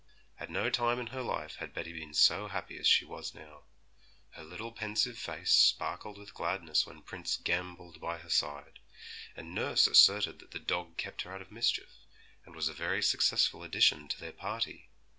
[0.39, 3.65] At no time in her life had Betty been so happy as she was now;
[4.31, 8.79] her little pensive face sparkled with gladness when Prince gambolled by her side;
[9.35, 11.99] and nurse asserted that the dog kept her out of mischief,
[12.47, 14.89] and was a very successful addition to their party.